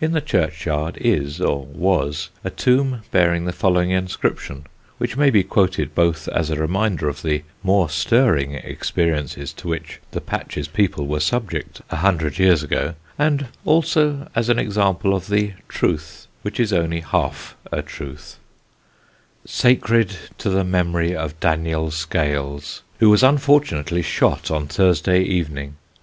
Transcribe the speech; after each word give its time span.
In 0.00 0.12
the 0.12 0.22
churchyard 0.22 0.96
is, 1.02 1.38
or 1.38 1.66
was, 1.66 2.30
a 2.42 2.48
tomb 2.48 3.02
bearing 3.10 3.44
the 3.44 3.52
following 3.52 3.90
inscription, 3.90 4.64
which 4.96 5.18
may 5.18 5.28
be 5.28 5.44
quoted 5.44 5.94
both 5.94 6.28
as 6.28 6.48
a 6.48 6.56
reminder 6.56 7.10
of 7.10 7.20
the 7.20 7.42
more 7.62 7.90
stirring 7.90 8.54
experiences 8.54 9.52
to 9.52 9.68
which 9.68 10.00
the 10.12 10.22
Patcham 10.22 10.72
people 10.72 11.06
were 11.06 11.20
subject 11.20 11.82
a 11.90 11.96
hundred 11.96 12.38
years 12.38 12.62
ago, 12.62 12.94
and 13.18 13.48
also 13.66 14.30
as 14.34 14.48
an 14.48 14.58
example 14.58 15.12
of 15.14 15.28
the 15.28 15.52
truth 15.68 16.26
which 16.40 16.58
is 16.58 16.72
only 16.72 17.00
half 17.00 17.54
a 17.70 17.82
truth: 17.82 18.38
[Sidenote: 19.44 19.44
SMUGGLER 19.84 19.96
AND 19.98 20.04
EXEMPLAR] 20.06 20.18
Sacred 20.24 20.38
to 20.38 20.48
the 20.48 20.64
memory 20.64 21.14
of 21.14 21.38
Daniel 21.40 21.90
Scales, 21.90 22.82
who 22.98 23.10
was 23.10 23.22
unfortunately 23.22 24.00
shot 24.00 24.50
on 24.50 24.68
Thursday 24.68 25.22
Evening, 25.22 25.76
Nov. 25.94 26.02